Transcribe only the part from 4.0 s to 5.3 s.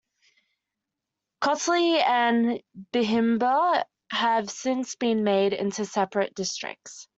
have since been